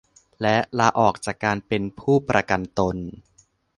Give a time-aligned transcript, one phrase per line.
[0.41, 2.95] และลาออกจากการเป็นผู้ประกันตน